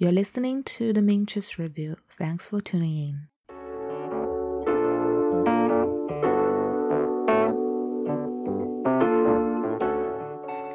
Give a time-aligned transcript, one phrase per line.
[0.00, 1.96] You're listening to the Mintress Review.
[2.08, 3.28] Thanks for tuning in.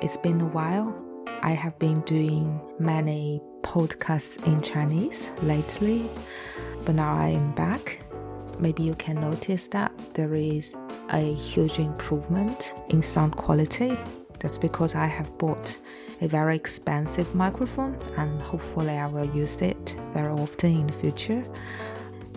[0.01, 0.94] It's been a while.
[1.41, 6.10] I have been doing many podcasts in Chinese lately,
[6.84, 8.04] but now I am back.
[8.60, 10.76] Maybe you can notice that there is
[11.14, 13.98] a huge improvement in sound quality.
[14.40, 15.78] That's because I have bought
[16.24, 21.44] a very expensive microphone and hopefully I will use it very often in the future.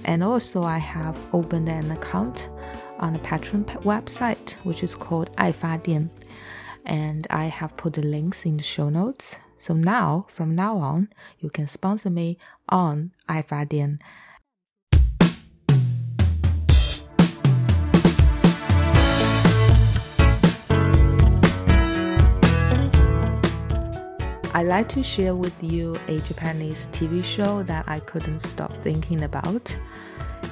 [0.04, 2.50] And also I have opened an account
[2.98, 6.10] on the Patreon website which is called iFadian
[6.84, 9.38] and I have put the links in the show notes.
[9.58, 11.08] So now, from now on,
[11.38, 14.00] you can sponsor me on iFadian.
[24.56, 24.62] 发电.
[24.62, 29.24] I like to share with you a Japanese TV show that I couldn't stop thinking
[29.24, 29.76] about.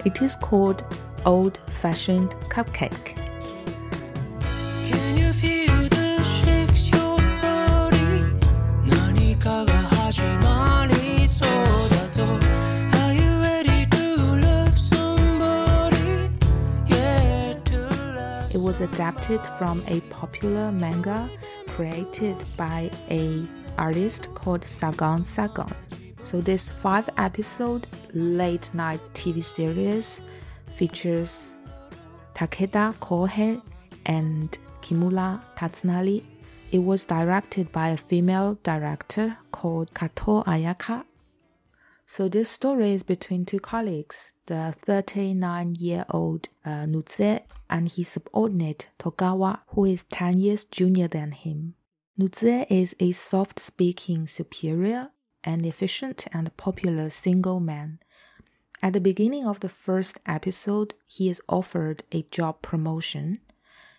[0.05, 0.85] It is called
[1.25, 3.17] Old Fashioned Cupcake.
[18.53, 21.31] It was adapted from a popular manga
[21.69, 23.43] created by a
[23.79, 25.73] artist called Sagan Sagan.
[26.23, 30.23] So this five episode late night TV series
[30.77, 31.51] features
[32.35, 33.61] Takeda Kohei
[34.07, 36.23] and Kimura Tatsunari.
[36.73, 41.05] It was directed by a female director called Kato Ayaka
[42.07, 49.61] so this story is between two colleagues, the 39-year-old uh, Nuze and his subordinate Togawa,
[49.69, 51.75] who is 10 years junior than him.
[52.19, 55.11] Nuze is a soft-speaking, superior,
[55.43, 57.99] and efficient and popular single man.
[58.81, 63.41] At the beginning of the first episode, he is offered a job promotion.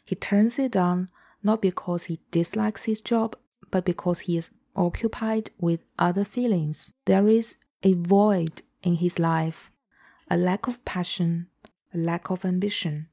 [0.06, 1.10] He turns it down
[1.44, 3.36] not because he dislikes his job,
[3.70, 6.94] but because he is occupied with other feelings.
[7.04, 9.72] There is a void in his life,
[10.30, 11.48] a lack of passion,
[11.94, 13.10] a lack of ambition.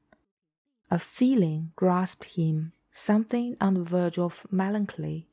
[0.89, 5.27] A feeling grasped him, something on the verge of melancholy.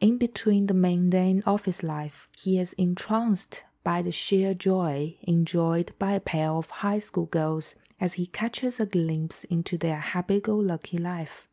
[0.00, 6.12] In between the mundane office life, he is entranced by the sheer joy enjoyed by
[6.12, 10.56] a pair of high school girls as he catches a glimpse into their happy go
[10.56, 11.48] lucky life.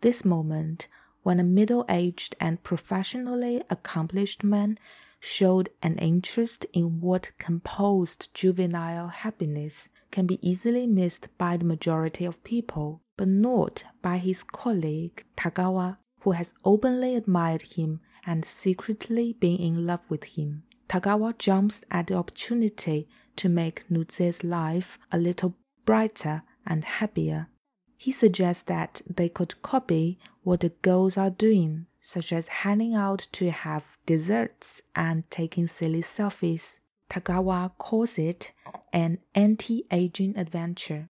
[0.00, 0.88] This moment,
[1.22, 4.78] when a middle aged and professionally accomplished man
[5.20, 12.24] showed an interest in what composed juvenile happiness can be easily missed by the majority
[12.24, 19.32] of people, but not by his colleague Togawa, who has openly admired him and secretly
[19.32, 20.64] been in love with him.
[20.88, 25.54] Togawa jumps at the opportunity to make Nuze's life a little
[25.84, 27.48] brighter and happier.
[27.96, 33.26] He suggests that they could copy what the girls are doing such as hanging out
[33.32, 36.78] to have desserts and taking silly selfies.
[37.10, 38.52] Togawa calls it
[38.92, 41.08] an anti aging adventure.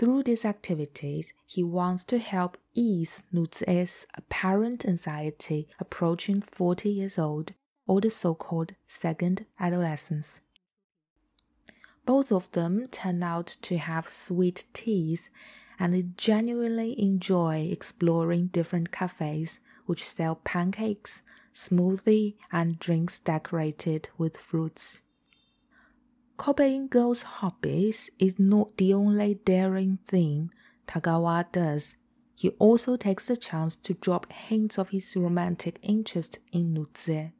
[0.00, 7.52] Through these activities, he wants to help ease Nuze's apparent anxiety approaching 40 years old,
[7.86, 10.40] or the so called second adolescence.
[12.06, 15.28] Both of them turn out to have sweet teeth
[15.78, 21.22] and they genuinely enjoy exploring different cafes which sell pancakes,
[21.52, 25.02] smoothie, and drinks decorated with fruits.
[26.40, 30.50] Copying girls' hobbies is not the only daring thing
[30.86, 31.98] Togawa does.
[32.34, 37.32] He also takes the chance to drop hints of his romantic interest in Nuze.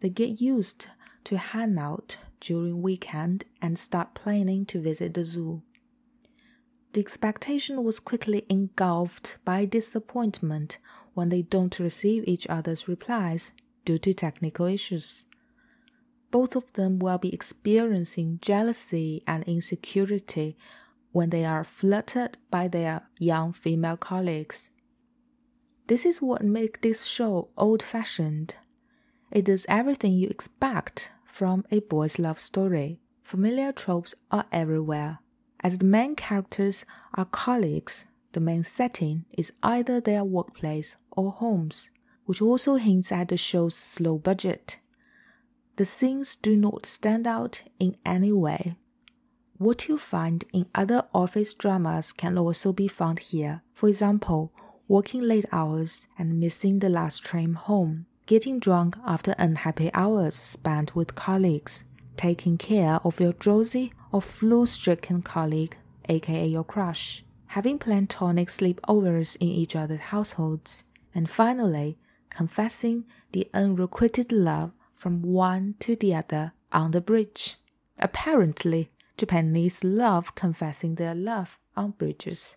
[0.00, 0.86] They get used
[1.24, 5.60] to hang out during weekend and start planning to visit the zoo.
[6.94, 10.78] The expectation was quickly engulfed by disappointment
[11.12, 13.52] when they don't receive each other's replies
[13.84, 15.26] due to technical issues.
[16.34, 20.56] Both of them will be experiencing jealousy and insecurity
[21.12, 24.70] when they are flirted by their young female colleagues.
[25.86, 28.56] This is what makes this show old fashioned.
[29.30, 32.98] It does everything you expect from a boys' love story.
[33.22, 35.20] Familiar tropes are everywhere.
[35.60, 36.84] As the main characters
[37.14, 41.90] are colleagues, the main setting is either their workplace or homes,
[42.24, 44.78] which also hints at the show's slow budget.
[45.76, 48.76] The scenes do not stand out in any way.
[49.58, 53.62] What you find in other office dramas can also be found here.
[53.72, 54.52] For example,
[54.88, 58.06] working late hours and missing the last train home.
[58.26, 61.84] getting drunk after unhappy hours spent with colleagues,
[62.16, 65.76] taking care of your drowsy or flu stricken colleague,
[66.08, 70.84] aka your crush, having platonic sleepovers in each other's households,
[71.14, 71.98] and finally,
[72.30, 77.56] confessing the unrequited love from one to the other on the bridge.
[77.98, 82.56] Apparently, Japanese love confessing their love on bridges.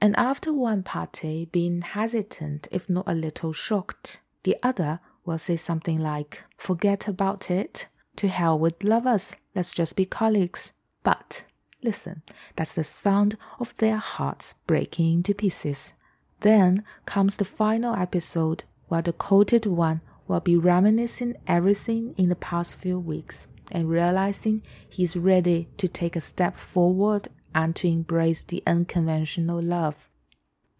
[0.00, 5.56] And after one party being hesitant, if not a little shocked, the other will say
[5.56, 7.86] something like, Forget about it.
[8.16, 9.36] To hell with lovers.
[9.54, 10.74] Let's just be colleagues.
[11.02, 11.44] But
[11.82, 12.22] listen,
[12.56, 15.94] that's the sound of their hearts breaking into pieces.
[16.40, 22.36] Then comes the final episode where the quoted one will be reminiscing everything in the
[22.36, 28.44] past few weeks and realizing he's ready to take a step forward and to embrace
[28.44, 30.08] the unconventional love.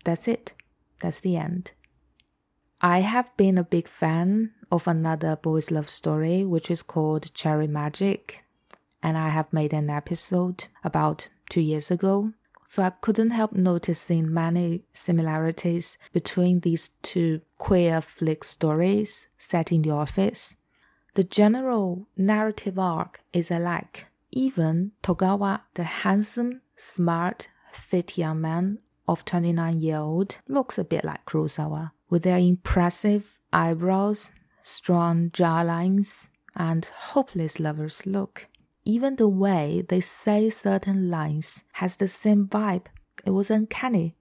[0.04, 0.54] That's it.
[1.00, 1.72] That's the end.
[2.80, 7.68] I have been a big fan of another boys' love story, which is called Cherry
[7.68, 8.44] Magic,
[9.02, 12.32] and I have made an episode about two years ago.
[12.66, 19.82] So I couldn't help noticing many similarities between these two queer flick stories set in
[19.82, 20.56] the office.
[21.14, 24.06] The general narrative arc is alike.
[24.30, 31.04] Even Togawa, the handsome, smart, fit young man of 29 year old, looks a bit
[31.04, 34.32] like Kurosawa, with their impressive eyebrows,
[34.62, 38.48] strong jawlines, and hopeless lover's look.
[38.84, 42.86] Even the way they say certain lines has the same vibe.
[43.24, 44.16] It was uncanny.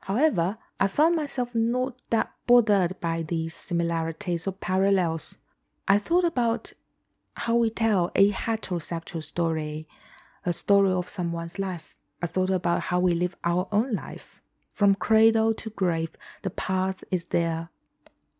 [0.00, 5.36] However, I found myself not that bothered by these similarities or parallels.
[5.86, 6.72] I thought about
[7.34, 9.86] how we tell a heterosexual story,
[10.46, 11.96] a story of someone's life.
[12.22, 14.40] I thought about how we live our own life.
[14.72, 16.10] From cradle to grave,
[16.40, 17.68] the path is there.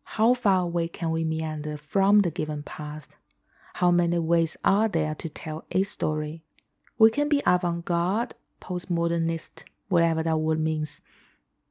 [0.03, 3.15] How far away can we meander from the given path?
[3.75, 6.43] How many ways are there to tell a story?
[6.97, 11.01] We can be avant garde, postmodernist, whatever that word means.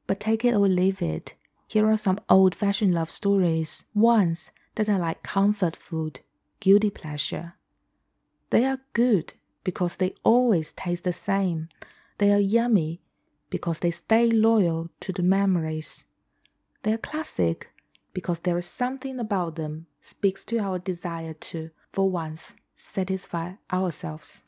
[0.07, 1.35] But take it or leave it.
[1.69, 6.21] Here are some old fashioned love stories, ones that are like comfort food,
[6.59, 7.55] guilty pleasure.
[8.51, 11.69] They are good because they always taste the same.
[12.19, 13.01] They are yummy
[13.51, 16.05] because they stay loyal to the memories.
[16.83, 17.71] They are classic
[18.13, 24.43] because there is something about them speaks to our desire to for once, satisfy ourselves.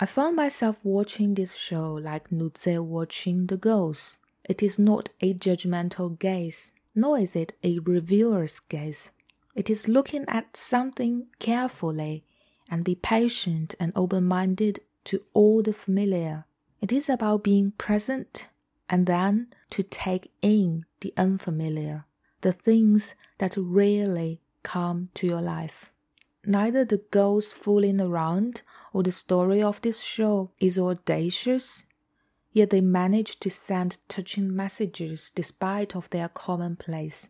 [0.00, 4.20] I found myself watching this show like Nutze watching the girls.
[4.44, 9.10] It is not a judgmental gaze, nor is it a reviewer's gaze.
[9.54, 12.24] It is looking at something carefully
[12.70, 16.44] and be patient and open minded to all the familiar.
[16.80, 18.46] It is about being present
[18.88, 22.04] and then to take in the unfamiliar,
[22.42, 25.92] the things that rarely come to your life.
[26.48, 28.62] Neither the girls fooling around
[28.94, 31.84] or the story of this show is audacious,
[32.52, 37.28] yet they manage to send touching messages despite of their commonplace.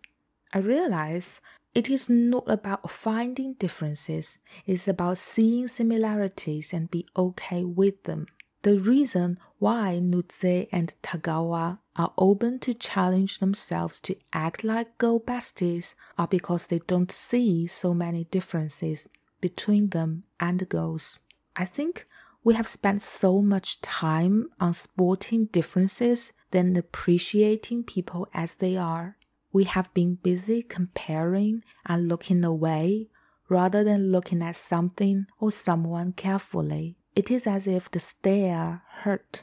[0.55, 1.41] I realize
[1.75, 8.05] it is not about finding differences, it is about seeing similarities and be okay with
[8.05, 8.29] them.
[8.63, 15.19] The reason why Nutze and Togawa are open to challenge themselves to act like girl
[15.19, 19.09] besties are because they don't see so many differences
[19.41, 21.21] between them and the girls.
[21.57, 22.07] I think
[22.45, 29.17] we have spent so much time on sporting differences than appreciating people as they are.
[29.53, 33.09] We have been busy comparing and looking away
[33.49, 36.97] rather than looking at something or someone carefully.
[37.17, 39.43] It is as if the stare hurt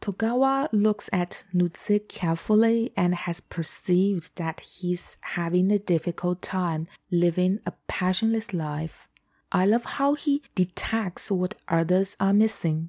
[0.00, 7.60] Togawa looks at Nutze carefully and has perceived that he's having a difficult time living
[7.66, 9.08] a passionless life.
[9.52, 12.88] I love how he detects what others are missing.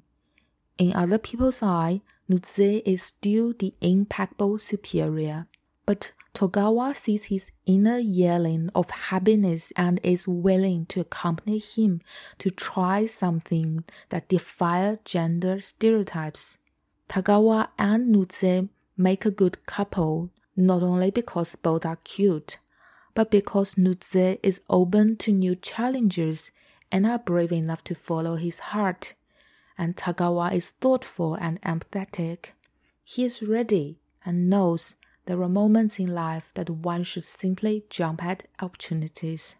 [0.78, 2.00] In other people's eye,
[2.30, 5.48] Nutze is still the impeccable superior,
[5.84, 12.00] but Togawa sees his inner yelling of happiness and is willing to accompany him
[12.38, 16.56] to try something that defies gender stereotypes.
[17.12, 22.56] Togawa and Nutze make a good couple not only because both are cute,
[23.14, 26.50] but because Nutze is open to new challenges
[26.90, 29.12] and are brave enough to follow his heart,
[29.76, 32.52] and Togawa is thoughtful and empathetic.
[33.04, 38.24] He is ready and knows there are moments in life that one should simply jump
[38.24, 39.54] at opportunities.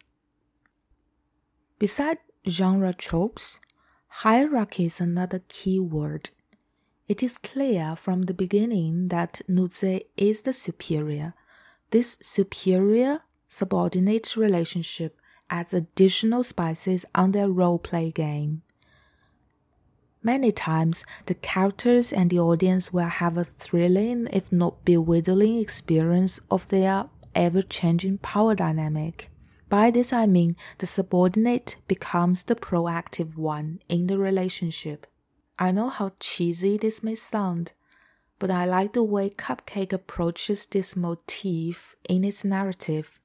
[1.79, 2.17] Beside
[2.49, 3.61] genre tropes,
[4.09, 6.31] hierarchy is another key word
[7.13, 11.35] it is clear from the beginning that Nutze is the superior,
[11.91, 18.63] This superior subordinate relationship adds additional spices on their role play game.
[20.23, 26.41] Many times, the characters and the audience will have a thrilling, if not bewildering, experience
[26.51, 29.29] of their ever changing power dynamic.
[29.69, 35.07] By this I mean the subordinate becomes the proactive one in the relationship.
[35.63, 37.73] I know how cheesy this may sound,
[38.41, 43.21] but I like the way Cupcake approaches this motif in its narrative.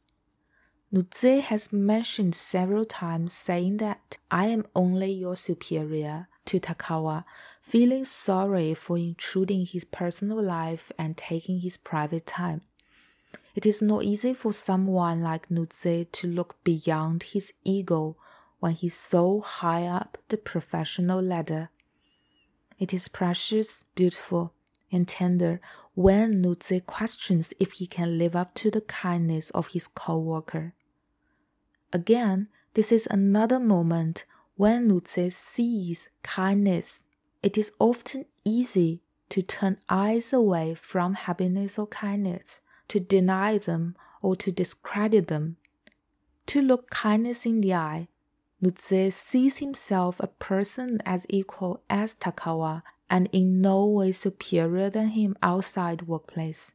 [0.93, 7.23] Nuze has mentioned several times saying that I am only your superior to Togawa,
[7.59, 12.61] feeling sorry for intruding his personal life and taking his private time.
[13.55, 18.15] It is not easy for someone like Nuze to look beyond his ego
[18.59, 21.71] when he's so high up the professional ladder.
[22.79, 24.53] It is precious, beautiful,
[24.91, 25.59] and tender
[25.95, 30.73] when Nuze questions if he can live up to the kindness of his co-worker.
[31.91, 37.03] Again, this is another moment when Nuze sees kindness,
[37.41, 43.95] it is often easy to turn eyes away from happiness or kindness, to deny them
[44.21, 45.57] or to discredit them.
[46.47, 48.07] To look kindness in the eye,
[48.61, 55.09] Nuze sees himself a person as equal as Togawa and in no way superior than
[55.09, 56.73] him outside workplace.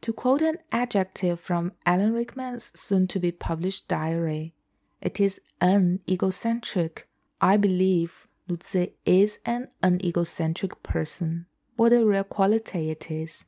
[0.00, 4.52] To quote an adjective from Alan Rickman's soon to be published diary,
[5.00, 7.08] it is an egocentric.
[7.40, 11.46] I believe Nuze is an unegocentric person.
[11.76, 13.46] What a rare quality it is.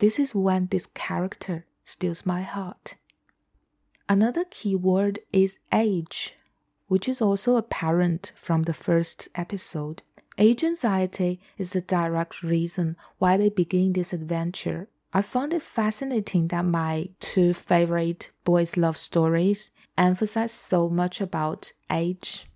[0.00, 2.96] This is when this character steals my heart.
[4.12, 6.34] Another key word is age,
[6.86, 10.02] which is also apparent from the first episode.
[10.36, 14.90] Age anxiety is the direct reason why they begin this adventure.
[15.14, 21.72] I found it fascinating that my two favorite boys' love stories emphasize so much about
[21.90, 22.46] age.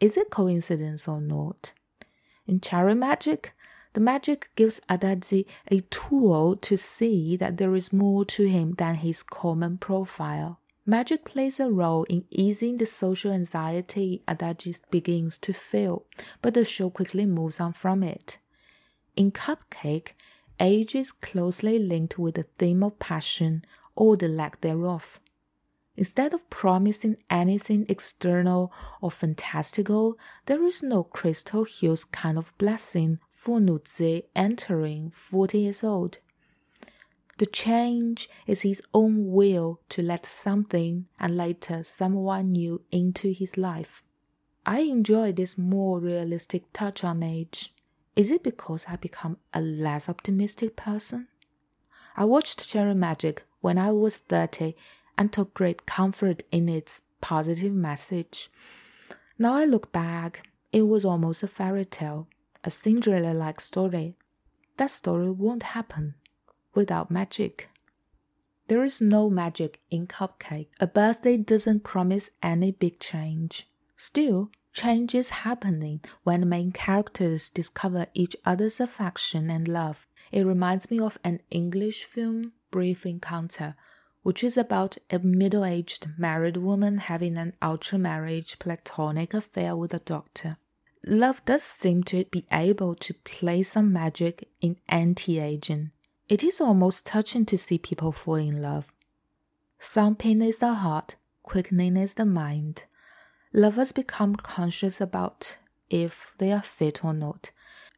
[0.00, 1.72] Is it coincidence or not?
[2.46, 3.52] In Cherry Magic,
[3.94, 8.94] the magic gives Adachi a tool to see that there is more to him than
[8.94, 10.60] his common profile.
[10.86, 16.06] Magic plays a role in easing the social anxiety Adachi begins to feel,
[16.40, 18.38] but the show quickly moves on from it.
[19.14, 20.12] In Cupcake,
[20.58, 25.20] age is closely linked with the theme of passion or the lack thereof.
[25.96, 28.72] Instead of promising anything external
[29.02, 35.84] or fantastical, there is no Crystal Hills kind of blessing for Nuze entering 40 years
[35.84, 36.18] old.
[37.40, 43.56] The change is his own will to let something and later someone new into his
[43.56, 44.04] life.
[44.66, 47.72] I enjoy this more realistic touch on age.
[48.14, 51.28] Is it because I become a less optimistic person?
[52.14, 54.76] I watched Cherry Magic when I was 30
[55.16, 58.50] and took great comfort in its positive message.
[59.38, 62.28] Now I look back, it was almost a fairy tale,
[62.64, 64.14] a Cinderella like story.
[64.76, 66.16] That story won't happen
[66.80, 67.68] without magic.
[68.68, 70.68] There is no magic in Cupcake.
[70.80, 73.68] A birthday doesn't promise any big change.
[73.98, 80.06] Still, change is happening when main characters discover each other's affection and love.
[80.32, 83.76] It reminds me of an English film, Brief Encounter,
[84.22, 89.92] which is about a middle aged married woman having an ultra marriage platonic affair with
[89.92, 90.56] a doctor.
[91.06, 95.90] Love does seem to be able to play some magic in anti aging.
[96.30, 98.94] It is almost touching to see people fall in love.
[99.80, 102.84] Thumping is the heart, quickening is the mind.
[103.52, 105.58] Lovers become conscious about
[105.90, 107.50] if they are fit or not.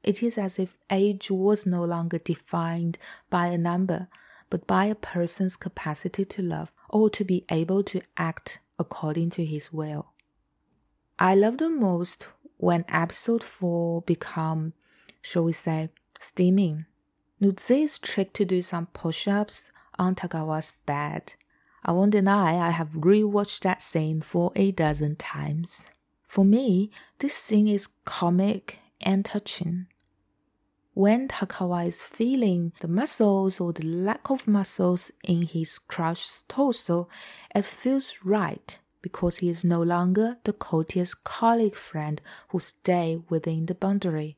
[0.03, 2.97] It is as if age was no longer defined
[3.29, 4.09] by a number,
[4.49, 9.45] but by a person's capacity to love or to be able to act according to
[9.45, 10.07] his will.
[11.19, 14.73] I love the most when episode 4 become,
[15.21, 16.87] shall we say, steaming.
[17.43, 21.35] Nuze is tricked to do some push-ups on Togawa's bed.
[21.85, 25.85] I won't deny I have rewatched that scene for a dozen times.
[26.29, 29.89] For me, this scene is comic and touching
[30.95, 37.09] when Togawa is feeling the muscles or the lack of muscles in his crushed torso,
[37.55, 42.21] it feels right because he is no longer the courteous colleague friend
[42.51, 44.37] who stay within the boundary.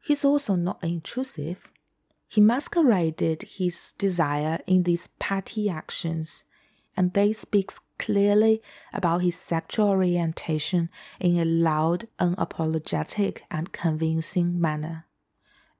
[0.00, 1.68] He's also not intrusive.
[2.28, 6.44] He masqueraded his desire in these petty actions,
[6.96, 15.06] and they speak clearly about his sexual orientation in a loud, unapologetic, and convincing manner.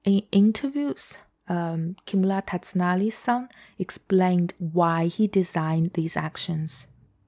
[0.03, 6.87] In interviews, um, Kimura Tatsunari-san explained why he designed these actions.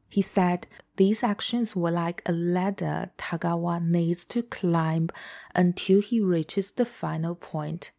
[0.10, 5.10] He said these actions were like a ladder Togawa needs to climb
[5.56, 7.92] until he reaches the final point.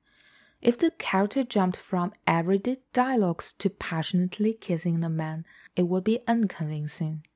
[0.62, 6.20] If the character jumped from everyday dialogues to passionately kissing the man, it would be
[6.28, 7.26] unconvincing.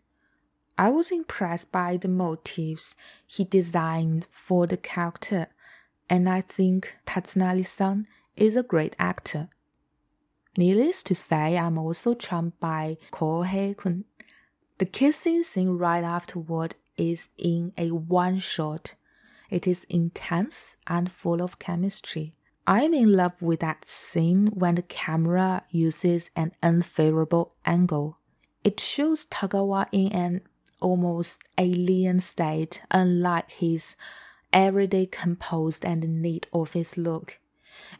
[0.79, 2.95] I was impressed by the motifs
[3.27, 5.49] he designed for the character,
[6.09, 8.07] and I think Tatsunari san
[8.37, 9.49] is a great actor.
[10.57, 14.05] Needless to say, I'm also charmed by Kohei kun.
[14.79, 18.95] The kissing scene right afterward is in a one shot.
[19.51, 22.37] It is intense and full of chemistry.
[22.69, 28.19] I'm in love with that scene when the camera uses an unfavorable angle.
[28.65, 30.41] It shows Togawa in an
[30.81, 33.95] almost alien state, unlike his
[34.53, 37.39] everyday composed and neat office look.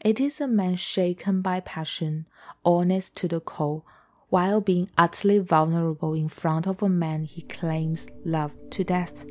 [0.03, 2.27] It is a man shaken by passion,
[2.65, 3.83] honest to the core,
[4.27, 9.25] while being utterly vulnerable in front of a man he claims love to death.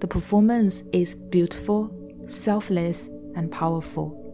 [0.00, 1.94] The performance is beautiful,
[2.26, 4.27] selfless, and powerful.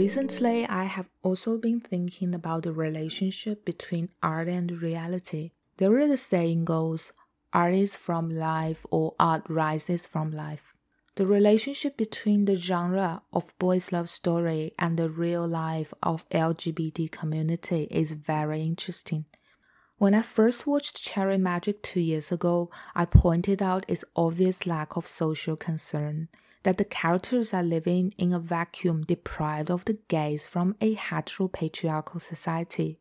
[0.00, 5.50] Recently, I have also been thinking about the relationship between art and reality.
[5.76, 7.12] There is a saying goes,
[7.52, 10.74] art is from life or art rises from life.
[11.16, 17.10] The relationship between the genre of boys' love story and the real life of LGBT
[17.10, 19.26] community is very interesting.
[19.98, 24.96] When I first watched Cherry Magic two years ago, I pointed out its obvious lack
[24.96, 26.28] of social concern
[26.62, 32.20] that the characters are living in a vacuum deprived of the gaze from a heteropatriarchal
[32.20, 33.00] society.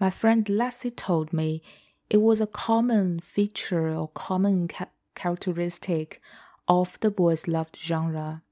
[0.00, 1.62] My friend Lassie told me
[2.08, 6.20] it was a common feature or common ca- characteristic
[6.68, 8.42] of the boys' loved genre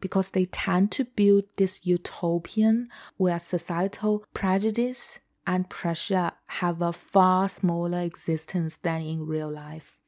[0.00, 7.48] because they tend to build this utopian where societal prejudice and pressure have a far
[7.48, 9.98] smaller existence than in real life.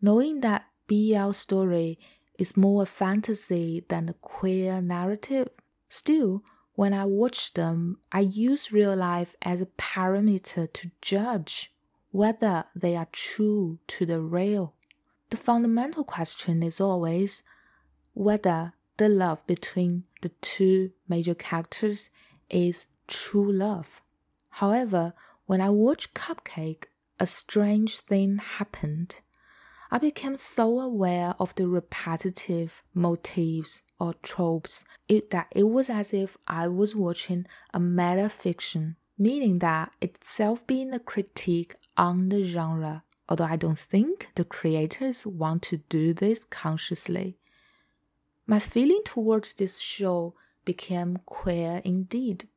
[0.00, 1.98] Knowing that BL story
[2.38, 5.48] is more a fantasy than a queer narrative.
[5.88, 6.42] Still,
[6.74, 11.72] when I watch them, I use real life as a parameter to judge
[12.10, 14.74] whether they are true to the real.
[15.30, 17.42] The fundamental question is always
[18.14, 22.10] whether the love between the two major characters
[22.48, 24.02] is true love.
[24.50, 25.14] However,
[25.46, 26.84] when I watch Cupcake,
[27.18, 29.16] a strange thing happened.
[29.90, 36.12] I became so aware of the repetitive motifs or tropes it, that it was as
[36.12, 42.42] if I was watching a meta fiction, meaning that itself being a critique on the
[42.42, 47.38] genre, although I don't think the creators want to do this consciously.
[48.46, 52.48] My feeling towards this show became queer indeed.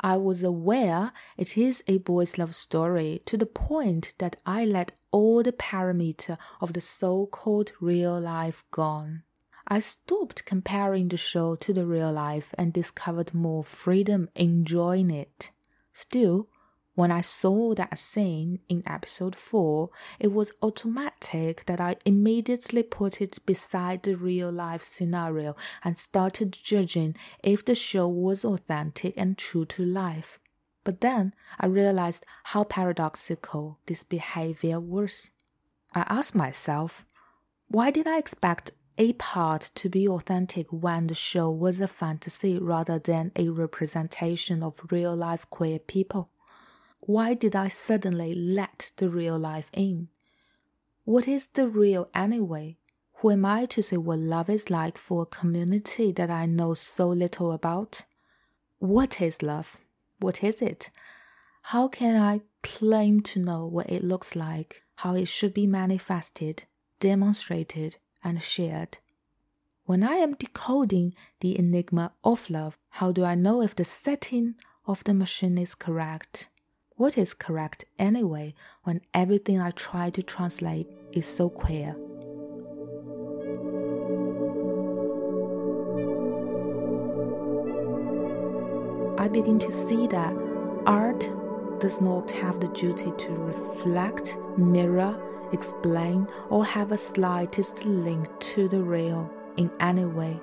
[0.00, 4.92] I was aware it is a boys' love story to the point that I let
[5.12, 9.22] all the parameter of the so-called real life gone.
[9.68, 15.50] I stopped comparing the show to the real life and discovered more freedom enjoying it.
[15.92, 16.48] Still,
[16.94, 19.88] when I saw that scene in episode 4,
[20.20, 26.52] it was automatic that I immediately put it beside the real life scenario and started
[26.52, 30.38] judging if the show was authentic and true to life.
[30.84, 35.30] But then I realized how paradoxical this behavior was.
[35.94, 37.04] I asked myself,
[37.68, 42.58] why did I expect a part to be authentic when the show was a fantasy
[42.58, 46.30] rather than a representation of real life queer people?
[47.00, 50.08] Why did I suddenly let the real life in?
[51.04, 52.78] What is the real anyway?
[53.14, 56.74] Who am I to say what love is like for a community that I know
[56.74, 58.04] so little about?
[58.78, 59.81] What is love?
[60.22, 60.90] What is it?
[61.62, 66.62] How can I claim to know what it looks like, how it should be manifested,
[67.00, 68.98] demonstrated, and shared?
[69.84, 74.54] When I am decoding the enigma of love, how do I know if the setting
[74.86, 76.48] of the machine is correct?
[76.94, 78.54] What is correct anyway
[78.84, 81.96] when everything I try to translate is so queer?
[89.32, 90.34] Begin to see that
[90.86, 91.30] art
[91.80, 95.20] does not have the duty to reflect, mirror,
[95.52, 100.38] explain, or have a slightest link to the real in any way.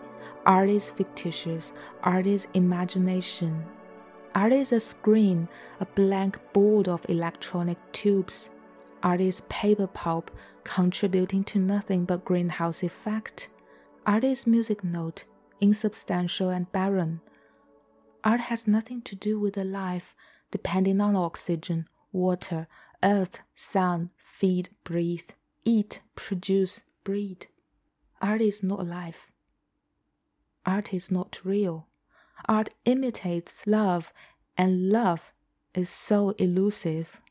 [0.45, 1.73] Art is fictitious,
[2.03, 3.63] art is imagination,
[4.35, 5.49] Art is a screen,
[5.79, 8.51] a blank board of electronic tubes.
[9.01, 10.29] Art is paper pulp
[10.63, 13.49] contributing to nothing but greenhouse effect.
[14.05, 15.25] Art is music note,
[15.59, 17.21] insubstantial and barren.
[18.23, 20.13] Art has nothing to do with a life
[20.51, 22.67] depending on oxygen, water,
[23.03, 25.29] earth, sun, feed, breathe,
[25.63, 27.47] eat, produce, breed.
[28.21, 29.31] Art is not life.
[30.65, 31.87] Art is not real.
[32.47, 34.13] Art imitates love,
[34.57, 35.33] and love
[35.73, 37.21] is so elusive.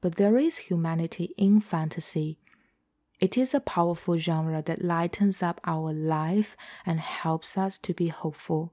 [0.00, 2.38] But there is humanity in fantasy.
[3.20, 8.08] It is a powerful genre that lightens up our life and helps us to be
[8.08, 8.72] hopeful.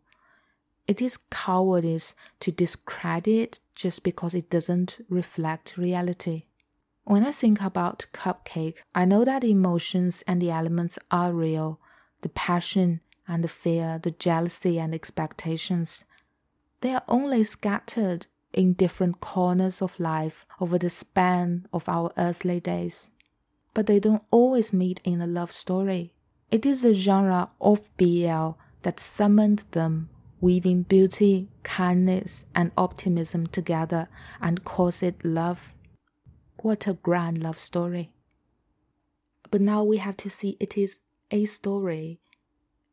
[0.87, 6.43] It is cowardice to discredit just because it doesn't reflect reality.
[7.03, 11.79] When I think about Cupcake, I know that the emotions and the elements are real
[12.21, 16.05] the passion and the fear, the jealousy and expectations.
[16.81, 22.59] They are only scattered in different corners of life over the span of our earthly
[22.59, 23.11] days.
[23.73, 26.13] But they don't always meet in a love story.
[26.49, 28.51] It is the genre of BL
[28.83, 30.09] that summoned them,
[30.45, 34.07] weaving beauty, kindness, and optimism together
[34.39, 35.73] and calls it love.
[36.61, 38.11] What a grand love story!
[39.49, 40.99] But now we have to see it is
[41.31, 42.19] a story.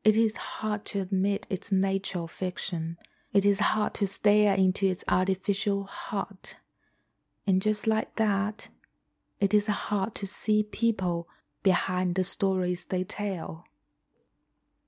[0.03, 2.97] It is hard to admit its nature of fiction
[3.33, 6.57] it is hard to stare into its artificial heart.
[7.47, 8.69] And just like that,
[9.41, 11.29] it is hard to see people
[11.63, 13.65] behind the stories they tell.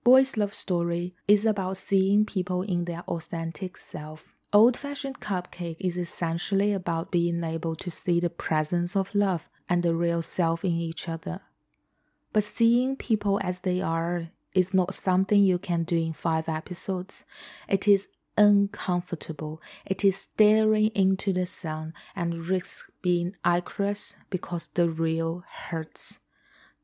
[0.05, 4.35] Boys Love Story is about seeing people in their authentic self.
[4.53, 9.83] Old fashioned cupcake is essentially about being able to see the presence of love and
[9.83, 11.41] the real self in each other.
[12.35, 17.25] But seeing people as they are is not something you can do in five episodes.
[17.67, 19.63] It is uncomfortable.
[19.87, 26.19] It is staring into the sun and risks being icarus because the real hurts.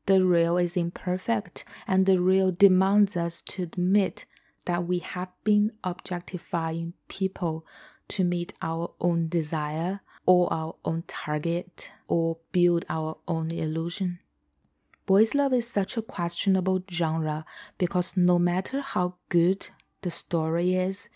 [0.05, 4.25] The real is imperfect, and the real demands us to admit
[4.65, 7.65] that we have been objectifying people
[8.09, 14.19] to meet our own desire or our own target or build our own illusion.
[15.05, 17.45] Boys' love is such a questionable genre
[17.77, 19.69] because no matter how good
[20.01, 21.09] the story is,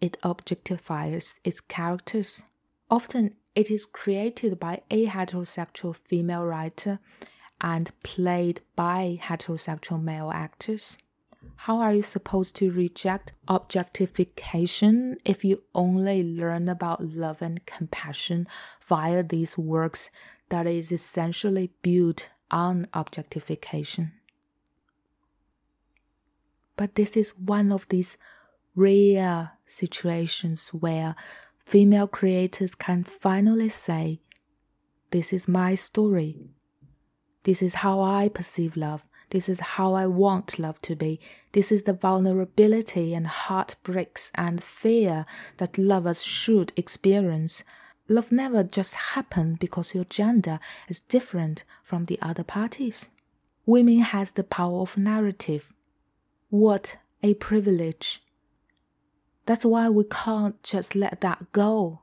[0.00, 2.42] it objectifies its characters.
[2.90, 7.00] Often it is created by a heterosexual female writer
[7.60, 10.96] and played by heterosexual male actors.
[11.56, 18.46] How are you supposed to reject objectification if you only learn about love and compassion
[18.86, 20.10] via these works
[20.48, 24.12] that is essentially built on objectification?
[26.76, 28.16] But this is one of these
[28.74, 31.14] rare situations where
[31.58, 34.20] female creators can finally say,
[35.10, 36.36] This is my story.
[37.44, 39.06] This is how I perceive love.
[39.30, 41.20] This is how I want love to be.
[41.52, 45.24] This is the vulnerability and heartbreaks and fear
[45.58, 47.62] that lovers should experience.
[48.08, 53.08] Love never just happens because your gender is different from the other parties.
[53.66, 55.72] Women has the power of narrative.
[56.48, 58.20] What a privilege.
[59.46, 62.00] That's why we can't just let that go.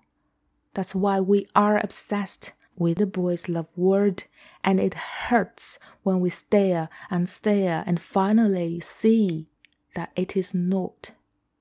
[0.74, 4.25] That's why we are obsessed with the boys' love word,
[4.63, 4.95] and it
[5.29, 9.47] hurts when we stare and stare and finally see
[9.95, 11.13] that it is not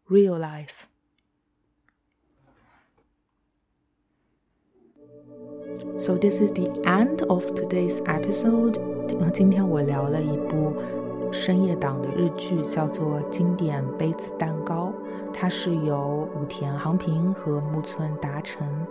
[0.10, 0.88] real life.
[5.98, 8.80] So this is the end of today's episode.
[9.34, 10.76] 今天我聊了一部
[11.32, 14.94] 深夜档的日剧，叫做《经典杯子蛋糕》。
[15.32, 18.86] 它是由武田航平和木村达成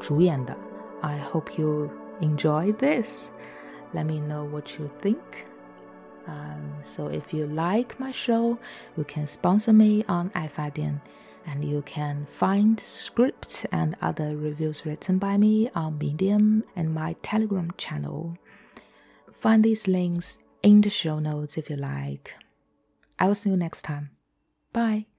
[0.00, 0.56] 主演的。
[1.01, 3.31] I hope you enjoy this.
[3.93, 5.45] Let me know what you think.
[6.27, 8.59] Um, so if you like my show,
[8.95, 11.01] you can sponsor me on iFadian,
[11.45, 17.15] and you can find scripts and other reviews written by me on Medium and my
[17.21, 18.37] Telegram channel.
[19.33, 22.35] Find these links in the show notes if you like.
[23.17, 24.11] I will see you next time.
[24.71, 25.10] Bye.